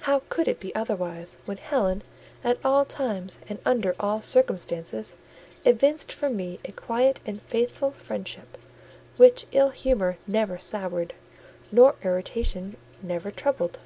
[0.00, 2.02] How could it be otherwise, when Helen,
[2.44, 5.14] at all times and under all circumstances,
[5.64, 8.58] evinced for me a quiet and faithful friendship,
[9.16, 11.14] which ill humour never soured,
[11.72, 13.78] nor irritation never troubled?